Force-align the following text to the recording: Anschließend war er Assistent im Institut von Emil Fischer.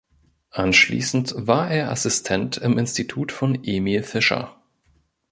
Anschließend 0.49 1.35
war 1.37 1.69
er 1.69 1.91
Assistent 1.91 2.57
im 2.57 2.79
Institut 2.79 3.31
von 3.31 3.63
Emil 3.63 4.01
Fischer. 4.01 4.59